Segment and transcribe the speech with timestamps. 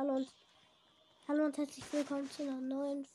[0.00, 0.28] Hallo und,
[1.28, 3.06] hallo und herzlich willkommen zu einer neuen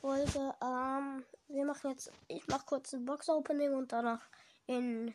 [0.00, 0.54] Folge.
[0.62, 4.20] Ähm, wir machen jetzt, ich mache kurz ein Box-Opening und danach
[4.68, 5.12] in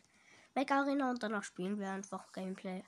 [0.54, 2.84] Mega Arena und danach spielen wir einfach Gameplay.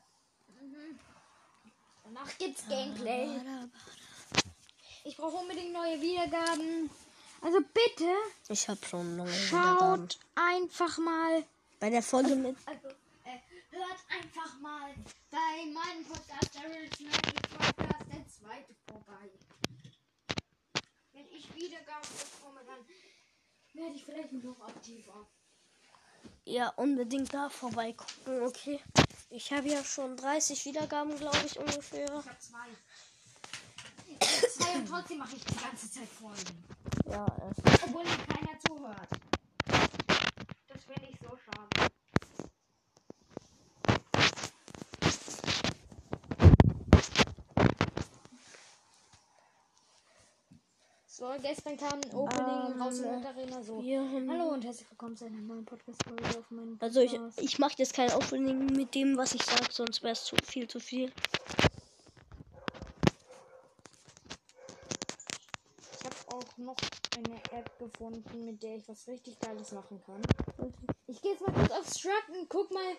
[2.04, 3.40] Danach gibt's Gameplay.
[5.04, 6.90] Ich brauche unbedingt neue Wiedergaben.
[7.40, 8.12] Also bitte
[8.50, 10.10] Ich habe schon neue Wiedergaben.
[10.10, 11.42] schaut einfach mal.
[11.78, 12.54] Bei der Folge mit.
[12.66, 12.88] Also
[13.24, 13.38] äh,
[13.70, 14.92] hört einfach mal
[15.30, 19.30] bei meinem Podcast der Real Sniper Podcast der zweite vorbei.
[21.12, 22.84] Wenn ich Wiedergaben bekomme, dann
[23.80, 25.26] werde ich vielleicht noch aktiver.
[26.44, 28.80] Ja, unbedingt da vorbeigucken, okay?
[29.30, 32.04] Ich habe ja schon 30 Wiedergaben, glaube ich, ungefähr.
[32.04, 32.68] Ich habe zwei.
[34.20, 36.64] Ich hab zwei und trotzdem mache ich die ganze Zeit Folgen.
[37.08, 39.08] Ja, es Obwohl mir keiner zuhört.
[40.68, 41.90] Das finde ich so schade.
[51.12, 53.82] So, gestern kam ein Opening Ähm, raus in der Arena so.
[53.82, 57.40] wir haben- Hallo und herzlich willkommen zu einer neuen Podcast-Folge auf meinem Also ich, Podcast.
[57.42, 60.68] ich mache jetzt kein Opening mit dem, was ich sage, sonst wäre es zu viel
[60.68, 61.12] zu viel.
[65.98, 66.76] Ich habe auch noch
[67.16, 70.22] eine App gefunden, mit der ich was richtig Geiles machen kann.
[71.08, 72.94] Ich gehe jetzt mal kurz auf Struct und guck mal,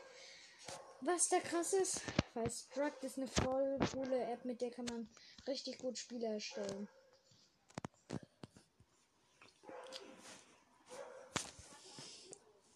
[1.00, 2.02] was da krass ist.
[2.34, 5.08] Weil Struct ist eine voll coole App, mit der kann man
[5.48, 6.90] richtig gut Spiele erstellen.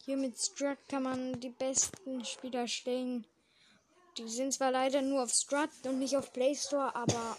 [0.06, 3.26] Hier mit Struct kann man die besten Spiele erstellen.
[4.20, 7.36] Die sind zwar leider nur auf Struct und nicht auf Play Store, aber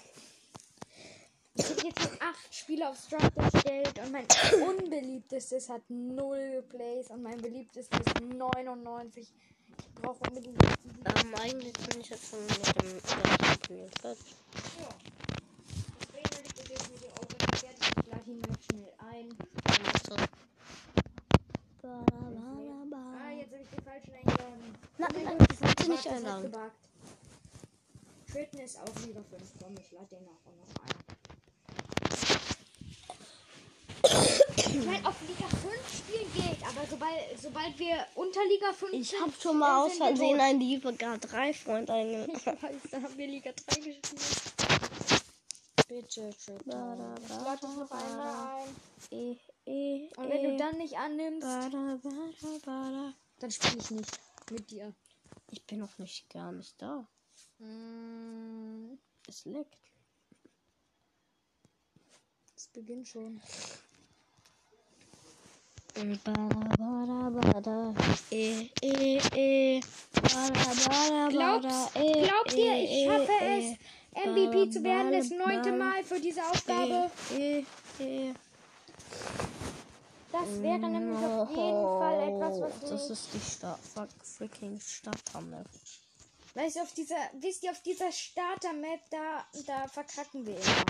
[1.54, 4.26] ich habe jetzt schon acht Spiele auf Struct erstellt und mein
[4.68, 9.32] unbeliebtestes hat 0 Plays und mein beliebtestes 99.
[9.78, 13.00] Ich brauche unbedingt diesen Ähm, eigentlich bin ich jetzt schon mit dem
[13.54, 14.34] Spiel fertig.
[16.00, 17.90] Deswegen will ich das jetzt mit dem Opening fertig.
[18.02, 19.36] Ich lade ihn mal schnell ein.
[20.08, 20.16] So.
[21.86, 24.74] Ah, jetzt habe ich den falschen eingeladen.
[24.98, 26.70] Na, Oh mein nein, Gott, ich wollte gebuggt, nicht einladen.
[28.30, 29.42] Tritten ist auch lieber 5.
[29.62, 30.96] Komm, ich lade den auch noch ein.
[34.56, 39.20] Ich meine, auf Liga 5 spielen geht, aber sobald, sobald wir unter Liga 5 Ich
[39.20, 42.32] habe schon mal aus Versehen einen Liga 3 Freund eingeladen.
[42.36, 44.10] Ich weiß, da haben wir Liga 3 gespielt.
[45.88, 46.30] Bitte.
[46.64, 48.74] Bada, Ich lade noch einmal ein.
[49.12, 49.36] Eh,
[49.66, 50.56] eh, Und wenn du eh.
[50.56, 53.12] dann nicht annimmst, Bada, bada, bada.
[53.38, 54.92] dann spiele ich nicht mit dir.
[55.50, 57.06] Ich bin noch nicht gar nicht da.
[57.58, 58.98] Mm,
[59.28, 59.78] Es leckt.
[62.56, 63.40] Es beginnt schon.
[68.30, 69.80] Eh, eh, eh.
[71.30, 71.96] Glaubst.
[71.96, 73.76] Eh, glaubt ihr, eh, ich schaffe eh,
[74.12, 75.72] es, MVP zu werden, das neunte.
[75.72, 77.10] Mal für diese Aufgabe?
[80.38, 84.78] Das wäre nämlich auf jeden Fall etwas, was Oh, Das ist die Sta fuck, freaking
[84.78, 85.66] Starter-Map.
[86.52, 90.84] Weißt du, auf dieser, wisst ihr, auf dieser Starter-Map, da, da verkacken wir immer.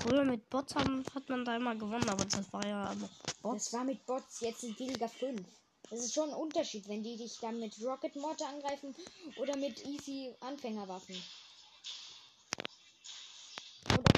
[0.00, 3.10] Früher mit Bots haben, hat man da immer gewonnen, aber das war ja noch
[3.42, 3.64] Bots.
[3.66, 5.40] Das war mit Bots, jetzt sind wir Liga 5.
[5.88, 8.92] Das ist schon ein Unterschied, wenn die dich dann mit Rocket Mortar angreifen
[9.36, 11.14] oder mit easy Anfängerwaffen.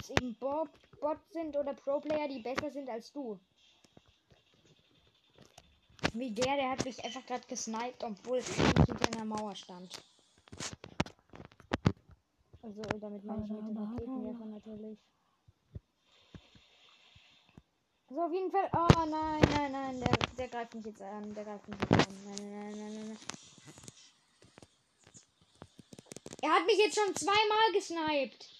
[0.09, 0.67] Es eben Bo
[1.01, 3.39] Bots sind oder Pro-Player, die besser sind als du.
[6.15, 10.03] Wie der, der hat mich einfach gerade gesniped, obwohl ich hinter einer Mauer stand.
[12.63, 14.99] Also damit meine ich mit den Raketenwerfern natürlich.
[18.09, 18.71] So, auf jeden Fall.
[18.73, 21.35] Oh nein, nein, nein, der, der greift mich jetzt an.
[21.35, 22.15] Der greift mich jetzt an.
[22.25, 23.19] Nein, nein, nein, nein, nein.
[26.41, 28.58] Er hat mich jetzt schon zweimal gesniped.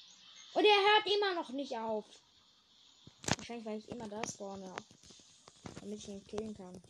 [0.59, 2.05] Und er hört immer noch nicht auf.
[3.37, 4.75] Wahrscheinlich, weil ich immer da spawne.
[5.81, 6.83] Damit ich ihn killen kann.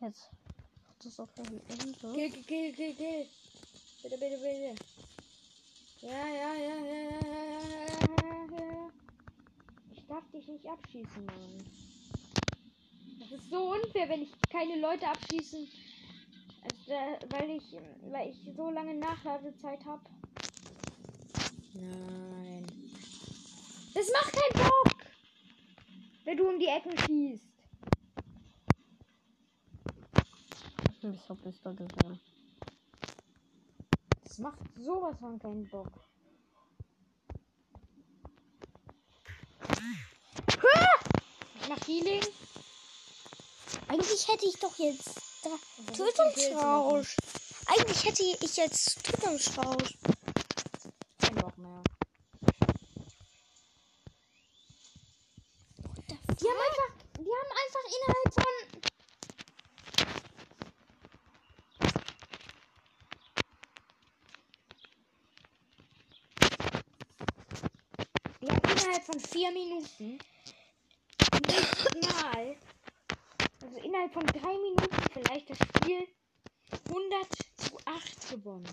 [0.00, 0.30] Jetzt.
[0.98, 1.92] Das ist auch ein Ende.
[2.14, 3.26] Kill, kill, kill, kill.
[4.00, 4.74] Bitte, bitte, bitte.
[6.02, 8.90] Ja, ja, ja, ja, ja, ja, ja, ja, ja.
[9.92, 11.66] Ich darf dich nicht abschießen, Mann.
[13.18, 15.66] Das ist so unfair, wenn ich keine Leute abschießen.
[16.86, 20.02] Da, weil ich, weil ich so lange Nachladezeit habe.
[21.74, 22.64] Nein.
[23.92, 24.96] Das macht keinen Bock!
[26.24, 27.44] Wenn du um die Ecken schießt.
[31.02, 32.20] Ich hab es da gesehen.
[34.22, 35.90] Das macht sowas von keinen Bock.
[41.60, 42.24] Ich mach Healing.
[43.88, 47.16] Eigentlich hätte ich doch jetzt Da, Tötungsrausch.
[47.66, 49.94] Eigentlich hätte ich jetzt Tötungsrausch.
[51.20, 51.82] Kein Bock mehr.
[56.40, 58.54] Die haben einfach, die haben einfach innerhalb von.
[68.40, 70.18] Die haben innerhalb von vier Minuten
[71.46, 72.56] nicht mal,
[73.62, 76.06] also innerhalb von drei Minuten vielleicht das Spiel
[76.88, 77.26] 100
[77.56, 78.68] zu 8 gewonnen.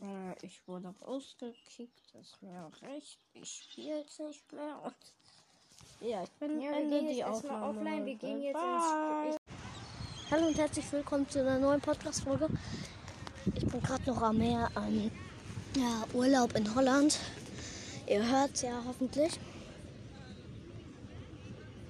[0.00, 3.18] Äh, ich wurde rausgekickt, das ist mir auch recht.
[3.32, 4.78] Ich spiele jetzt nicht mehr.
[4.82, 7.78] Und ja, ich bin Ja, Ende die Aufnahme.
[7.78, 8.04] offline.
[8.04, 9.28] Wir gehen jetzt Bye.
[9.28, 9.36] ins.
[10.30, 12.48] Hallo und herzlich willkommen zu einer neuen Podcast-Folge.
[13.54, 15.10] Ich bin gerade noch am Meer am
[15.76, 17.18] ja, Urlaub in Holland.
[18.06, 19.38] Ihr hört ja hoffentlich.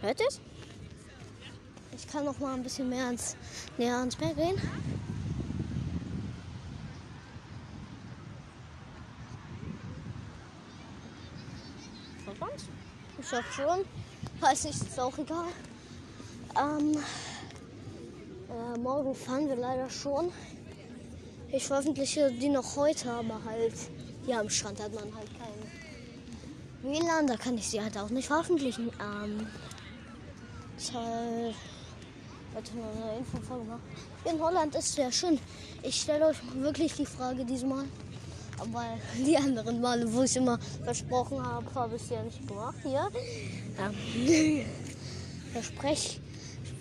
[0.01, 0.41] Hört es?
[1.97, 3.37] Ich kann noch mal ein bisschen mehr ans,
[3.79, 4.61] näher ans Meer gehen.
[13.35, 13.85] Hoffe schon.
[14.41, 15.47] Weiß nicht, ist auch egal.
[16.57, 16.97] Ähm,
[18.49, 20.31] äh, morgen fahren wir leider schon.
[21.51, 23.75] Ich veröffentliche die noch heute, aber halt
[24.25, 28.29] hier am Strand hat man halt keinen WLAN, da kann ich sie halt auch nicht
[28.29, 28.93] veröffentlichen.
[29.01, 29.49] Ähm,
[32.53, 33.83] wollte nur eine Infofolge machen.
[34.25, 35.41] In Holland ist sehr schön.
[35.83, 37.85] Ich stelle euch wirklich die Frage diesmal.
[38.59, 38.85] Aber
[39.17, 42.77] die anderen Male, wo ich immer versprochen habe, habe ich sie ja nicht gemacht.
[42.83, 43.11] Hier.
[43.79, 44.65] Ähm,
[45.53, 46.21] Versprech,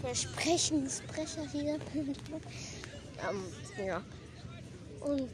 [0.01, 1.75] Versprechensbrecher hier.
[1.93, 4.01] ähm, ja.
[5.01, 5.29] Und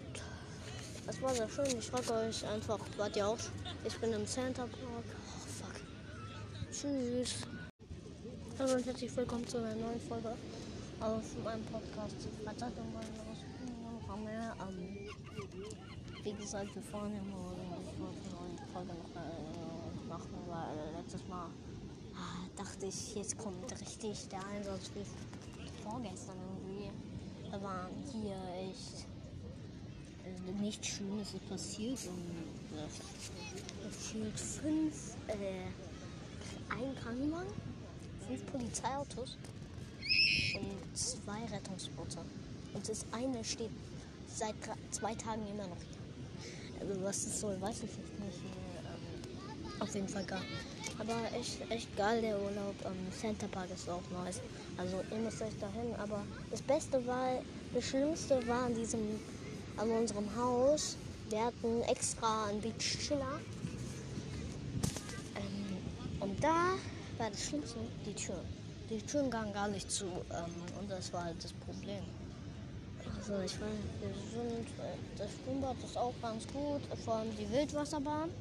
[1.06, 1.78] das war sehr schön.
[1.78, 3.38] Ich frage euch einfach, wart ihr auch?
[3.86, 4.74] Ich bin im Center Park.
[4.84, 5.76] Oh, fuck.
[6.72, 7.36] Tschüss.
[8.60, 10.36] Hallo und herzlich willkommen zu einer neuen Folge
[11.00, 12.16] auf meinem Podcast.
[12.44, 14.20] Freitag und mal los.
[14.26, 14.56] mehr.
[14.68, 17.60] Ähm, wie gesagt, wir fahren ja morgen.
[17.60, 21.48] Eine neue Folge äh, machen, weil letztes Mal
[22.16, 25.06] ah, dachte ich, jetzt kommt richtig der Einsatz wie
[25.84, 26.92] vorgestern irgendwie.
[27.64, 28.38] Waren hier
[28.70, 29.08] echt
[30.24, 35.66] also nichts Schönes passiert und äh, fünf, äh,
[36.70, 37.52] ein Krankenwagen,
[38.28, 39.38] fünf Polizeiautos
[40.60, 42.20] und zwei Rettungsboote.
[42.76, 43.72] Und das eine steht
[44.28, 45.99] seit dra- zwei Tagen immer noch hier.
[46.80, 48.40] Also was das soll, weiß ich jetzt nicht.
[48.44, 50.42] Ähm, auf jeden Fall geil.
[51.00, 52.76] Aber echt, echt geil der Urlaub.
[52.86, 54.42] Ähm, Center Park ist auch nice.
[54.78, 55.96] Also ihr müsst euch dahin.
[55.98, 57.42] Aber das Beste war,
[57.74, 59.20] das Schlimmste war an diesem,
[59.78, 60.98] an unserem Haus.
[61.30, 63.40] Wir hatten extra einen Beach Chiller.
[65.36, 65.78] Ähm,
[66.20, 66.74] und da
[67.18, 68.44] war das Schlimmste die Tür.
[68.90, 70.06] Die Türen gingen gar nicht zu.
[70.06, 72.04] Ähm, und das war halt das Problem.
[73.30, 78.32] Also ich sind, äh, das Schwimmbad ist auch ganz gut, vor allem die Wildwasserbahn.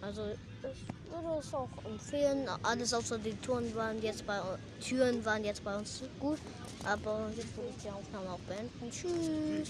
[0.00, 2.48] Also ich würde es auch empfehlen.
[2.64, 4.40] Alles außer die Touren waren jetzt bei
[4.80, 6.38] Türen waren jetzt bei uns gut.
[6.84, 8.90] Aber jetzt will ich die Aufnahme auch beenden.
[8.90, 9.66] Tschüss.